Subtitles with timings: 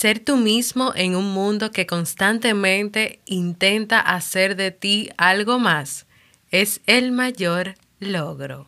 [0.00, 6.06] Ser tú mismo en un mundo que constantemente intenta hacer de ti algo más
[6.50, 8.66] es el mayor logro.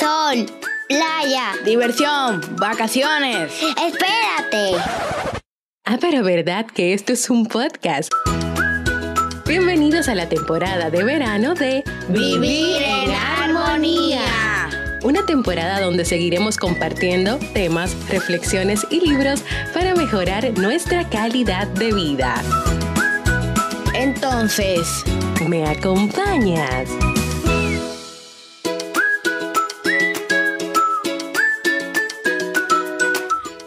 [0.00, 0.46] Sol,
[0.88, 3.52] playa, diversión, vacaciones.
[3.62, 4.82] Espérate.
[5.84, 8.10] Ah, pero verdad que esto es un podcast.
[9.46, 14.45] Bienvenidos a la temporada de verano de Vivir en Armonía.
[15.06, 19.40] Una temporada donde seguiremos compartiendo temas, reflexiones y libros
[19.72, 22.42] para mejorar nuestra calidad de vida.
[23.94, 25.04] Entonces,
[25.48, 26.90] ¿me acompañas?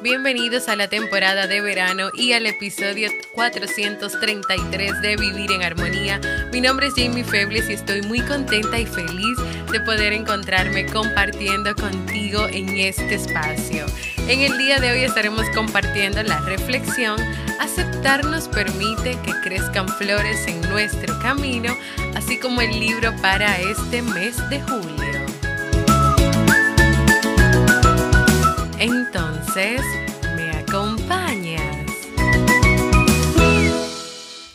[0.01, 6.19] Bienvenidos a la temporada de verano y al episodio 433 de Vivir en Armonía.
[6.51, 9.37] Mi nombre es Jamie Febles y estoy muy contenta y feliz
[9.71, 13.85] de poder encontrarme compartiendo contigo en este espacio.
[14.27, 17.17] En el día de hoy estaremos compartiendo la reflexión
[17.59, 21.75] Aceptar nos permite que crezcan flores en nuestro camino,
[22.15, 25.25] así como el libro para este mes de julio.
[28.79, 29.81] Entonces,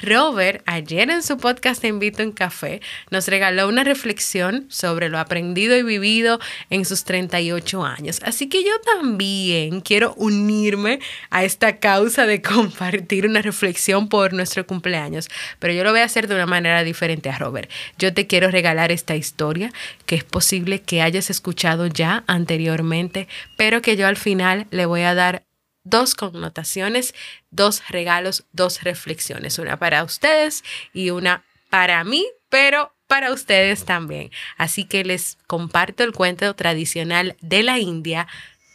[0.00, 2.80] Robert, ayer en su podcast Te invito en café,
[3.10, 6.40] nos regaló una reflexión sobre lo aprendido y vivido
[6.70, 8.20] en sus 38 años.
[8.24, 10.98] Así que yo también quiero unirme
[11.30, 16.04] a esta causa de compartir una reflexión por nuestro cumpleaños, pero yo lo voy a
[16.04, 17.70] hacer de una manera diferente a Robert.
[17.98, 19.72] Yo te quiero regalar esta historia
[20.06, 25.02] que es posible que hayas escuchado ya anteriormente, pero que yo al final le voy
[25.02, 25.44] a dar
[25.84, 27.14] dos connotaciones,
[27.50, 34.30] dos regalos, dos reflexiones, una para ustedes y una para mí, pero para ustedes también.
[34.56, 38.26] Así que les comparto el cuento tradicional de la India,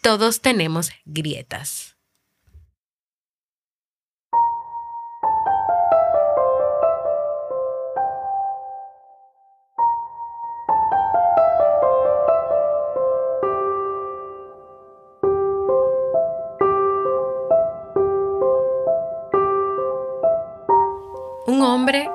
[0.02, 1.97] todos tenemos grietas.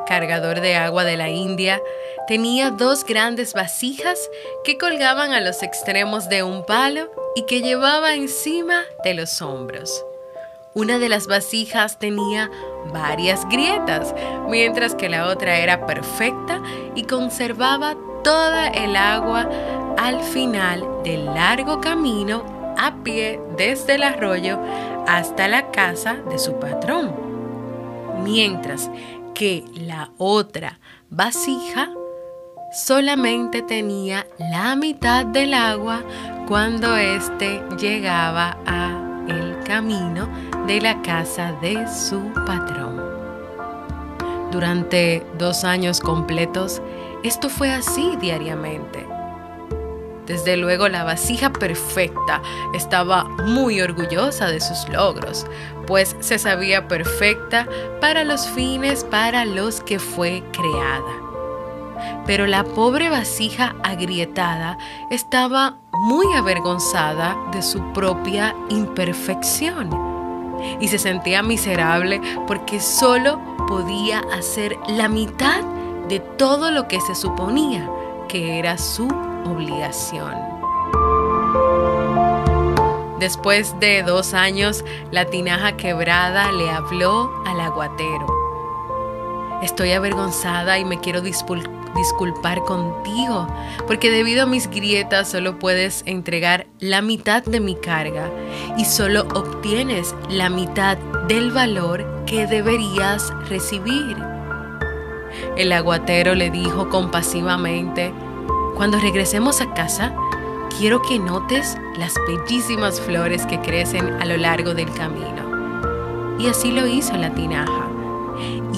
[0.07, 1.81] Cargador de agua de la India,
[2.27, 4.19] tenía dos grandes vasijas
[4.65, 10.05] que colgaban a los extremos de un palo y que llevaba encima de los hombros.
[10.75, 12.51] Una de las vasijas tenía
[12.93, 14.15] varias grietas,
[14.49, 16.63] mientras que la otra era perfecta
[16.95, 17.95] y conservaba
[18.25, 19.49] toda el agua
[19.99, 24.59] al final del largo camino a pie desde el arroyo
[25.07, 27.15] hasta la casa de su patrón.
[28.23, 28.89] Mientras
[29.43, 30.79] que la otra
[31.11, 31.91] vasija
[32.73, 36.05] solamente tenía la mitad del agua
[36.47, 40.29] cuando éste llegaba a el camino
[40.69, 43.03] de la casa de su patrón.
[44.53, 46.81] Durante dos años completos,
[47.25, 49.05] esto fue así diariamente.
[50.27, 52.41] Desde luego la vasija perfecta
[52.77, 55.47] estaba muy orgullosa de sus logros,
[55.87, 57.67] pues se sabía perfecta
[58.01, 61.23] para los fines para los que fue creada.
[62.27, 64.79] Pero la pobre vasija agrietada
[65.11, 69.91] estaba muy avergonzada de su propia imperfección
[70.81, 75.63] y se sentía miserable porque solo podía hacer la mitad
[76.09, 77.89] de todo lo que se suponía
[78.29, 79.09] que era su
[79.45, 80.52] obligación.
[83.23, 88.27] Después de dos años, la tinaja quebrada le habló al aguatero.
[89.63, 93.47] Estoy avergonzada y me quiero disculpar contigo,
[93.87, 98.29] porque debido a mis grietas solo puedes entregar la mitad de mi carga
[98.77, 100.99] y solo obtienes la mitad
[101.29, 104.17] del valor que deberías recibir.
[105.57, 108.13] El aguatero le dijo compasivamente,
[108.75, 110.13] cuando regresemos a casa,
[110.79, 116.37] quiero que notes las bellísimas flores que crecen a lo largo del camino.
[116.39, 117.89] Y así lo hizo la tinaja.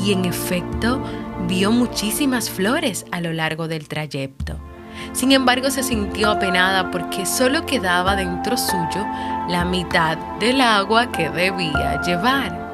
[0.05, 1.01] Y en efecto,
[1.47, 4.57] vio muchísimas flores a lo largo del trayecto.
[5.13, 9.05] Sin embargo, se sintió apenada porque solo quedaba dentro suyo
[9.49, 12.65] la mitad del agua que debía llevar.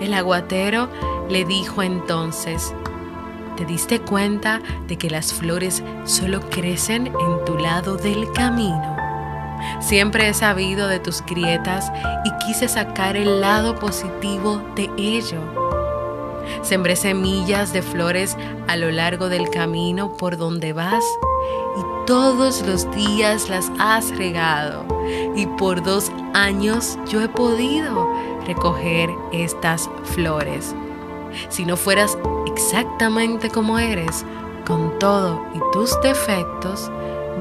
[0.00, 0.88] El aguatero
[1.28, 2.74] le dijo entonces,
[3.56, 8.96] ¿Te diste cuenta de que las flores solo crecen en tu lado del camino?
[9.80, 11.92] Siempre he sabido de tus grietas
[12.24, 15.38] y quise sacar el lado positivo de ello.
[16.62, 18.36] Sembré semillas de flores
[18.66, 21.04] a lo largo del camino por donde vas
[21.78, 24.84] y todos los días las has regado.
[25.36, 28.08] Y por dos años yo he podido
[28.46, 30.74] recoger estas flores.
[31.48, 34.24] Si no fueras exactamente como eres,
[34.66, 36.90] con todo y tus defectos,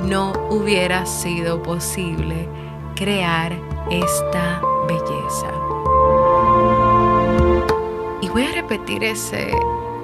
[0.03, 2.47] no hubiera sido posible
[2.95, 3.53] crear
[3.89, 5.51] esta belleza.
[8.21, 9.51] Y voy a repetir ese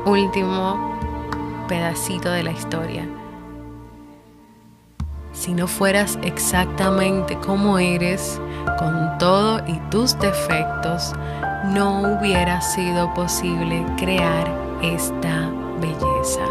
[0.05, 0.97] último
[1.67, 3.07] pedacito de la historia.
[5.33, 8.41] Si no fueras exactamente como eres,
[8.77, 11.13] con todo y tus defectos,
[11.65, 14.47] no hubiera sido posible crear
[14.81, 16.45] esta belleza.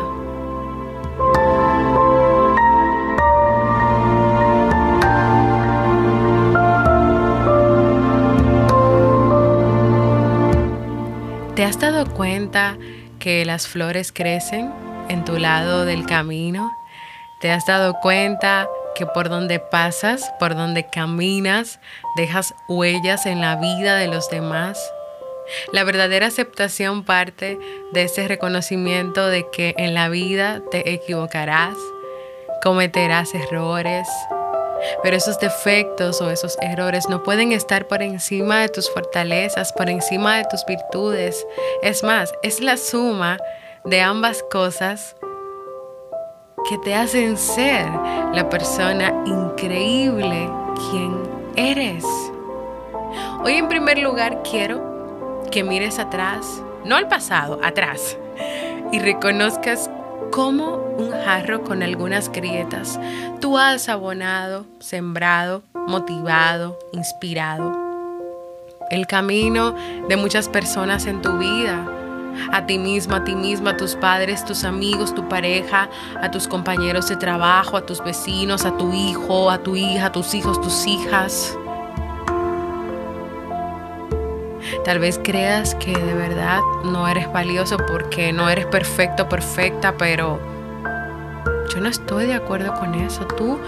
[11.54, 12.76] ¿Te has dado cuenta
[13.18, 14.72] que las flores crecen
[15.08, 16.70] en tu lado del camino?
[17.40, 21.80] ¿Te has dado cuenta que por donde pasas, por donde caminas,
[22.16, 24.78] dejas huellas en la vida de los demás?
[25.72, 27.58] La verdadera aceptación parte
[27.92, 31.76] de ese reconocimiento de que en la vida te equivocarás,
[32.62, 34.08] cometerás errores,
[35.02, 39.90] pero esos defectos o esos errores no pueden estar por encima de tus fortalezas, por
[39.90, 41.46] encima de tus virtudes.
[41.82, 43.38] Es más, es la suma
[43.84, 45.16] de ambas cosas
[46.68, 47.86] que te hacen ser
[48.34, 50.50] la persona increíble
[50.90, 51.16] quien
[51.56, 52.04] eres.
[53.42, 54.87] Hoy en primer lugar quiero
[55.50, 58.16] que mires atrás, no al pasado, atrás,
[58.92, 59.90] y reconozcas
[60.30, 62.98] cómo un jarro con algunas grietas
[63.40, 67.76] tú has abonado, sembrado, motivado, inspirado.
[68.90, 69.74] El camino
[70.08, 71.86] de muchas personas en tu vida,
[72.52, 75.88] a ti misma, a ti misma, a tus padres, tus amigos, tu pareja,
[76.20, 80.12] a tus compañeros de trabajo, a tus vecinos, a tu hijo, a tu hija, a
[80.12, 81.56] tus hijos, tus hijas.
[84.84, 90.38] Tal vez creas que de verdad no eres valioso porque no eres perfecto, perfecta, pero
[91.72, 93.26] yo no estoy de acuerdo con eso.
[93.26, 93.58] Tú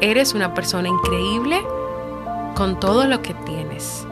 [0.00, 1.62] eres una persona increíble
[2.54, 4.06] con todo lo que tienes.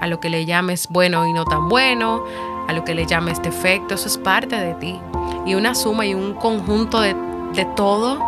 [0.00, 2.24] A lo que le llames bueno y no tan bueno,
[2.68, 4.98] a lo que le llames defecto, eso es parte de ti.
[5.46, 7.14] Y una suma y un conjunto de,
[7.54, 8.18] de todo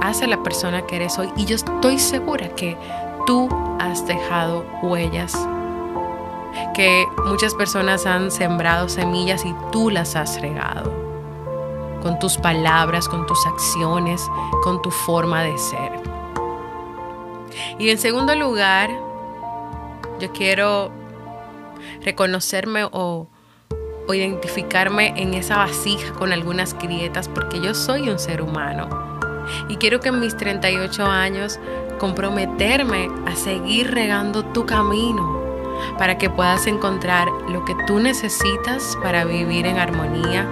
[0.00, 1.30] hace la persona que eres hoy.
[1.36, 2.76] Y yo estoy segura que
[3.26, 5.36] tú has dejado huellas
[6.74, 10.92] que muchas personas han sembrado semillas y tú las has regado.
[12.02, 14.26] Con tus palabras, con tus acciones,
[14.62, 15.92] con tu forma de ser.
[17.78, 18.90] Y en segundo lugar,
[20.18, 20.90] yo quiero
[22.04, 23.28] reconocerme o,
[24.12, 28.88] identificarme en esa vasija con algunas grietas porque yo soy un ser humano.
[29.70, 31.58] Y quiero que en mis 38 años
[31.98, 35.41] comprometerme a seguir regando tu camino,
[35.98, 40.46] para que puedas encontrar lo que tú necesitas para vivir en armonía.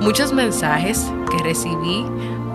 [0.00, 2.04] Muchos mensajes que recibí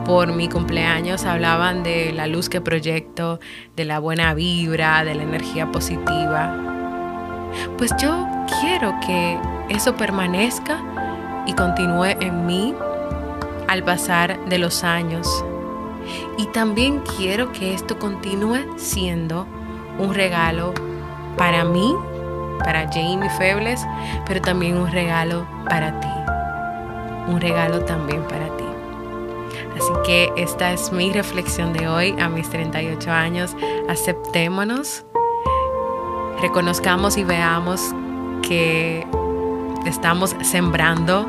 [0.05, 3.39] por mi cumpleaños hablaban de la luz que proyecto,
[3.75, 6.57] de la buena vibra, de la energía positiva.
[7.77, 8.27] Pues yo
[8.59, 9.39] quiero que
[9.69, 10.81] eso permanezca
[11.45, 12.73] y continúe en mí
[13.67, 15.27] al pasar de los años.
[16.37, 19.47] Y también quiero que esto continúe siendo
[19.99, 20.73] un regalo
[21.37, 21.95] para mí
[22.59, 23.85] para Jamie Febles,
[24.25, 26.07] pero también un regalo para ti.
[27.27, 28.63] Un regalo también para ti.
[29.75, 33.55] Así que esta es mi reflexión de hoy a mis 38 años.
[33.89, 35.05] Aceptémonos,
[36.41, 37.93] reconozcamos y veamos
[38.41, 39.05] que
[39.85, 41.27] estamos sembrando,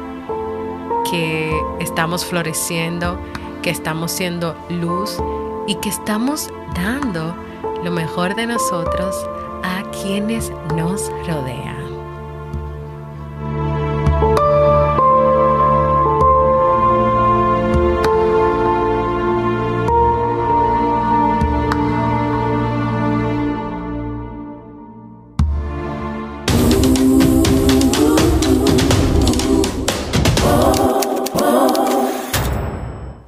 [1.11, 3.19] que estamos floreciendo,
[3.63, 5.19] que estamos siendo luz
[5.67, 7.35] y que estamos dando
[7.85, 9.15] lo mejor de nosotros
[9.63, 11.85] a quienes nos rodean.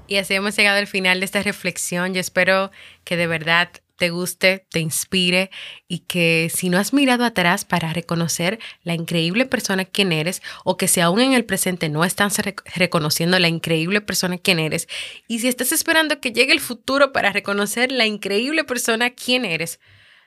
[0.09, 2.15] Y así hemos llegado al final de esta reflexión.
[2.15, 2.71] Yo espero
[3.05, 5.51] que de verdad te guste, te inspire
[5.89, 10.77] y que si no has mirado atrás para reconocer la increíble persona quien eres o
[10.77, 12.41] que si aún en el presente no estás
[12.75, 14.89] reconociendo la increíble persona quien eres
[15.29, 19.81] y si estás esperando que llegue el futuro para reconocer la increíble persona quien eres,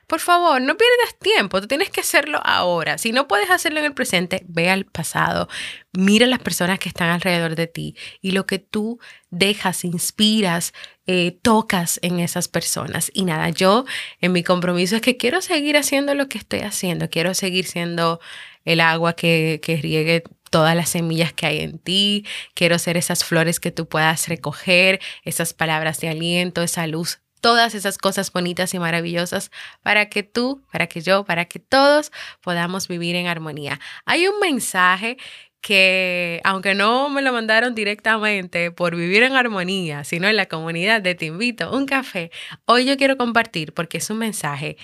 [0.10, 2.98] por favor, no pierdas tiempo, tú tienes que hacerlo ahora.
[2.98, 5.48] Si no puedes hacerlo en el presente, ve al pasado,
[5.94, 9.00] mira las personas que están alrededor de ti y lo que tú
[9.30, 10.74] dejas, inspiras,
[11.06, 13.12] eh, tocas en esas personas.
[13.14, 13.86] Y nada, yo
[14.20, 18.20] en mi compromiso es que quiero seguir haciendo lo que estoy haciendo, quiero seguir siendo
[18.66, 22.26] el agua que, que riegue todas las semillas que hay en ti,
[22.56, 27.76] quiero ser esas flores que tú puedas recoger, esas palabras de aliento, esa luz todas
[27.76, 32.88] esas cosas bonitas y maravillosas para que tú, para que yo, para que todos podamos
[32.88, 33.80] vivir en armonía.
[34.06, 35.18] Hay un mensaje
[35.62, 41.02] que, aunque no me lo mandaron directamente por vivir en armonía, sino en la comunidad
[41.02, 42.32] de Te invito un café,
[42.66, 44.78] hoy yo quiero compartir porque es un mensaje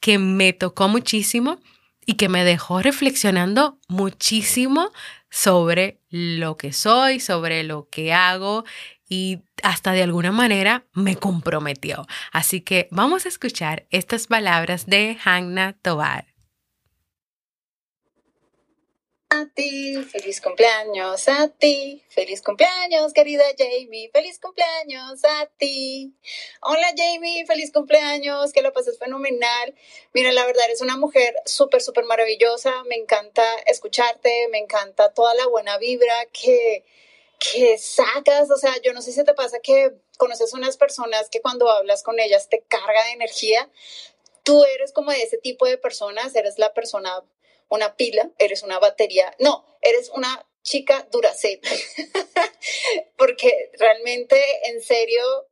[0.00, 1.60] que me tocó muchísimo
[2.06, 4.90] y que me dejó reflexionando muchísimo
[5.30, 8.64] sobre lo que soy, sobre lo que hago
[9.10, 12.06] y hasta de alguna manera me comprometió.
[12.32, 16.30] Así que vamos a escuchar estas palabras de Hannah Tobar.
[19.32, 26.12] A ti, feliz cumpleaños a ti, feliz cumpleaños querida Jamie, feliz cumpleaños a ti.
[26.60, 29.74] Hola Jamie, feliz cumpleaños, que lo pases fenomenal.
[30.12, 35.32] Mira, la verdad eres una mujer súper, súper maravillosa, me encanta escucharte, me encanta toda
[35.34, 36.84] la buena vibra que,
[37.40, 41.40] que sacas, o sea, yo no sé si te pasa que conoces unas personas que
[41.40, 43.68] cuando hablas con ellas te carga de energía.
[44.44, 47.24] Tú eres como de ese tipo de personas, eres la persona,
[47.68, 51.60] una pila, eres una batería, no, eres una chica duracel,
[53.16, 55.48] porque realmente, en serio,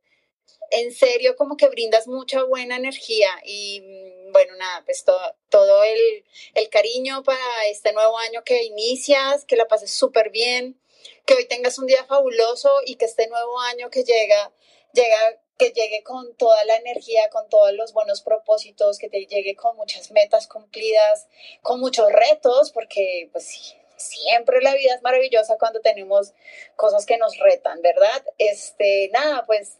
[0.69, 5.83] en serio, como que brindas mucha buena energía y mm, bueno, nada, pues todo, todo
[5.83, 10.79] el, el cariño para este nuevo año que inicias, que la pases súper bien
[11.25, 14.51] que hoy tengas un día fabuloso y que este nuevo año que llega,
[14.93, 19.55] llega que llegue con toda la energía, con todos los buenos propósitos, que te llegue
[19.55, 21.27] con muchas metas cumplidas,
[21.61, 26.33] con muchos retos, porque pues siempre la vida es maravillosa cuando tenemos
[26.77, 28.23] cosas que nos retan, ¿verdad?
[28.37, 29.79] Este, nada, pues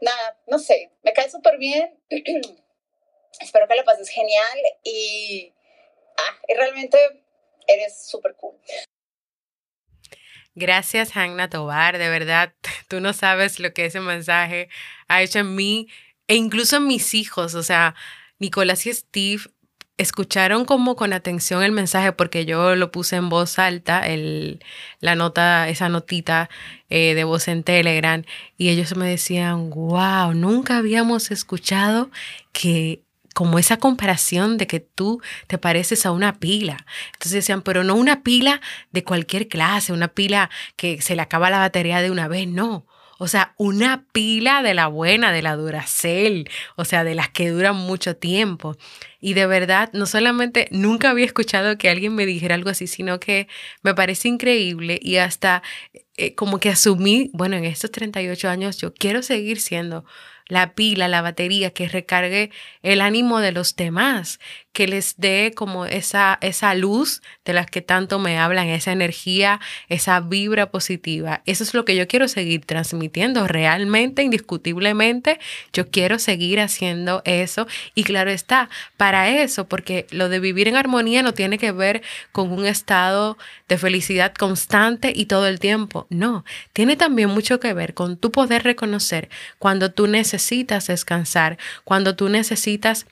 [0.00, 2.00] nada, no sé, me cae súper bien.
[3.40, 5.52] Espero que la pases genial y,
[6.16, 6.98] ah, y realmente
[7.66, 8.58] eres súper cool.
[10.58, 11.98] Gracias, Hannah Tobar.
[11.98, 12.52] De verdad,
[12.88, 14.68] tú no sabes lo que ese mensaje
[15.06, 15.88] ha hecho en mí
[16.26, 17.54] e incluso en mis hijos.
[17.54, 17.94] O sea,
[18.38, 19.42] Nicolás y Steve
[19.98, 24.04] escucharon como con atención el mensaje porque yo lo puse en voz alta,
[25.00, 26.48] la nota, esa notita
[26.88, 28.24] eh, de voz en Telegram,
[28.56, 32.10] y ellos me decían, wow, nunca habíamos escuchado
[32.52, 33.02] que
[33.34, 36.84] como esa comparación de que tú te pareces a una pila.
[37.12, 41.50] Entonces decían, pero no una pila de cualquier clase, una pila que se le acaba
[41.50, 42.86] la batería de una vez, no.
[43.20, 47.50] O sea, una pila de la buena, de la Duracell, o sea, de las que
[47.50, 48.76] duran mucho tiempo.
[49.20, 53.18] Y de verdad, no solamente nunca había escuchado que alguien me dijera algo así, sino
[53.18, 53.48] que
[53.82, 55.64] me parece increíble y hasta
[56.16, 60.04] eh, como que asumí, bueno, en estos 38 años yo quiero seguir siendo
[60.48, 62.50] la pila, la batería, que recargue
[62.82, 64.40] el ánimo de los demás,
[64.78, 69.58] que les dé como esa, esa luz de las que tanto me hablan, esa energía,
[69.88, 71.42] esa vibra positiva.
[71.46, 75.40] Eso es lo que yo quiero seguir transmitiendo realmente, indiscutiblemente.
[75.72, 77.66] Yo quiero seguir haciendo eso.
[77.96, 82.00] Y claro está, para eso, porque lo de vivir en armonía no tiene que ver
[82.30, 86.06] con un estado de felicidad constante y todo el tiempo.
[86.08, 92.14] No, tiene también mucho que ver con tu poder reconocer cuando tú necesitas descansar, cuando
[92.14, 93.06] tú necesitas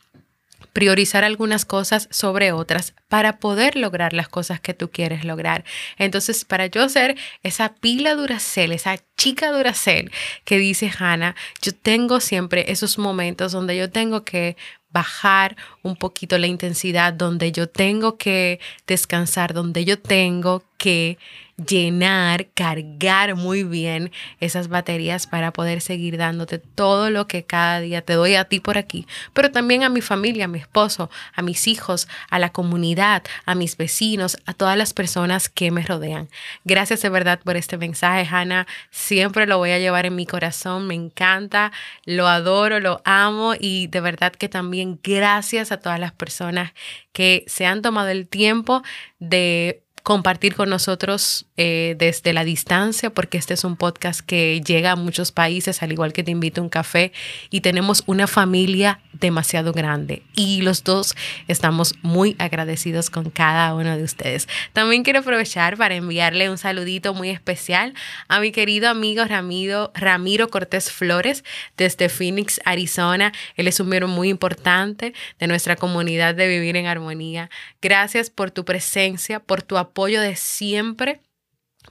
[0.76, 5.64] priorizar algunas cosas sobre otras para poder lograr las cosas que tú quieres lograr.
[5.96, 10.12] Entonces, para yo ser esa pila Duracel, esa chica Duracel
[10.44, 14.58] que dice Hannah, yo tengo siempre esos momentos donde yo tengo que
[14.90, 21.16] bajar un poquito la intensidad, donde yo tengo que descansar, donde yo tengo que
[21.56, 28.02] llenar, cargar muy bien esas baterías para poder seguir dándote todo lo que cada día
[28.02, 31.42] te doy a ti por aquí, pero también a mi familia, a mi esposo, a
[31.42, 36.28] mis hijos, a la comunidad, a mis vecinos, a todas las personas que me rodean.
[36.64, 38.66] Gracias de verdad por este mensaje, Hannah.
[38.90, 41.72] Siempre lo voy a llevar en mi corazón, me encanta,
[42.04, 46.74] lo adoro, lo amo y de verdad que también gracias a todas las personas
[47.12, 48.82] que se han tomado el tiempo
[49.18, 54.92] de compartir con nosotros eh, desde la distancia, porque este es un podcast que llega
[54.92, 57.10] a muchos países, al igual que te invito a un café,
[57.50, 61.16] y tenemos una familia demasiado grande y los dos
[61.48, 64.46] estamos muy agradecidos con cada uno de ustedes.
[64.72, 67.92] También quiero aprovechar para enviarle un saludito muy especial
[68.28, 71.42] a mi querido amigo Ramiro, Ramiro Cortés Flores
[71.76, 73.32] desde Phoenix, Arizona.
[73.56, 77.50] Él es un miembro muy importante de nuestra comunidad de Vivir en Armonía.
[77.82, 81.22] Gracias por tu presencia, por tu apoyo apoyo de siempre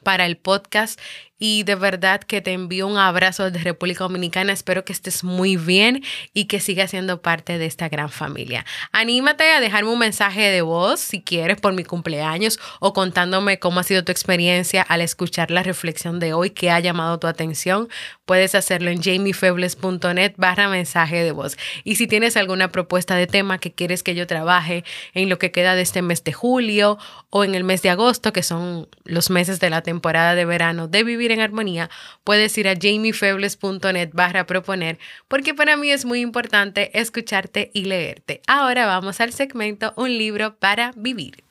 [0.03, 1.01] para el podcast
[1.37, 4.53] y de verdad que te envío un abrazo desde República Dominicana.
[4.53, 8.65] Espero que estés muy bien y que sigas siendo parte de esta gran familia.
[8.91, 13.81] Anímate a dejarme un mensaje de voz si quieres por mi cumpleaños o contándome cómo
[13.81, 17.89] ha sido tu experiencia al escuchar la reflexión de hoy que ha llamado tu atención.
[18.25, 21.57] Puedes hacerlo en jamiefebles.net barra mensaje de voz.
[21.83, 25.51] Y si tienes alguna propuesta de tema que quieres que yo trabaje en lo que
[25.51, 26.97] queda de este mes de julio
[27.29, 30.87] o en el mes de agosto, que son los meses de la temporada de verano
[30.87, 31.89] de Vivir en Armonía,
[32.23, 38.41] puedes ir a jamiefebles.net barra proponer, porque para mí es muy importante escucharte y leerte.
[38.47, 41.44] Ahora vamos al segmento Un libro para vivir.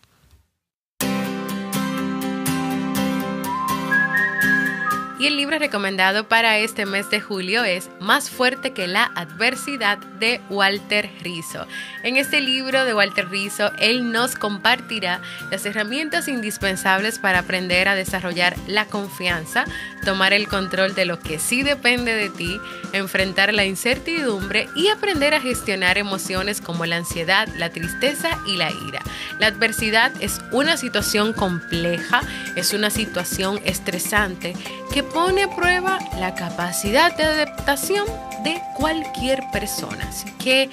[5.27, 10.43] El libro recomendado para este mes de julio es Más fuerte que la adversidad de
[10.51, 11.67] Walter Rizzo.
[12.03, 17.95] En este libro de Walter Rizzo, él nos compartirá las herramientas indispensables para aprender a
[17.95, 19.65] desarrollar la confianza,
[20.05, 22.61] tomar el control de lo que sí depende de ti,
[22.93, 28.71] enfrentar la incertidumbre y aprender a gestionar emociones como la ansiedad, la tristeza y la
[28.71, 29.01] ira.
[29.39, 32.21] La adversidad es una situación compleja,
[32.57, 34.55] es una situación estresante
[34.93, 38.05] que pone a prueba la capacidad de adaptación
[38.43, 40.09] de cualquier persona.
[40.09, 40.69] Así que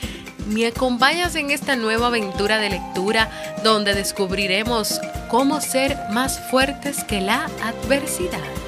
[0.47, 3.29] me acompañas en esta nueva aventura de lectura
[3.63, 4.99] donde descubriremos
[5.29, 8.60] cómo ser más fuertes que la adversidad.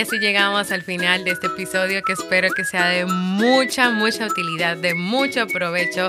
[0.00, 4.26] Y así llegamos al final de este episodio que espero que sea de mucha, mucha
[4.26, 6.08] utilidad, de mucho provecho,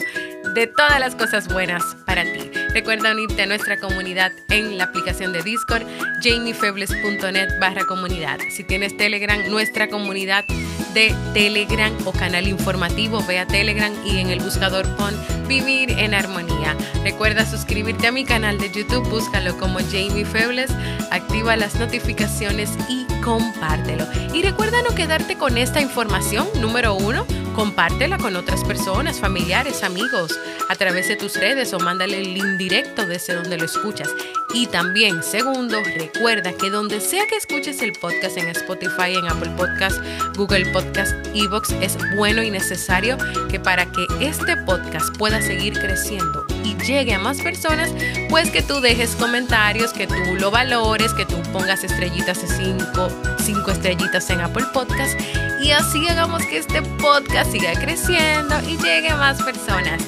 [0.55, 2.49] de todas las cosas buenas para ti.
[2.69, 5.83] Recuerda unirte a nuestra comunidad en la aplicación de Discord,
[6.23, 8.39] jamiefebles.net barra comunidad.
[8.55, 10.45] Si tienes Telegram, nuestra comunidad
[10.93, 15.15] de Telegram o canal informativo, ve a Telegram y en el buscador pon
[15.47, 16.77] Vivir en Armonía.
[17.03, 20.71] Recuerda suscribirte a mi canal de YouTube, búscalo como Jamie Febles,
[21.11, 24.05] activa las notificaciones y compártelo.
[24.33, 27.25] Y recuerda no quedarte con esta información, número uno,
[27.55, 32.57] compártela con otras personas, familiares, amigos, a través de tus redes o mándale el link
[32.57, 34.09] directo desde donde lo escuchas.
[34.53, 39.51] Y también, segundo, recuerda que donde sea que escuches el podcast en Spotify, en Apple
[39.57, 39.97] Podcast,
[40.35, 43.17] Google Podcast, Evox, es bueno y necesario
[43.49, 47.91] que para que este podcast pueda seguir creciendo y llegue a más personas,
[48.29, 53.07] pues que tú dejes comentarios, que tú lo valores, que tú pongas estrellitas de cinco,
[53.43, 55.17] cinco estrellitas en Apple Podcast
[55.61, 60.01] y así hagamos que este podcast siga creciendo y llegue a más personas.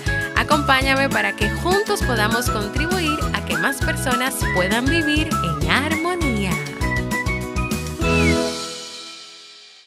[0.43, 6.51] Acompáñame para que juntos podamos contribuir a que más personas puedan vivir en armonía.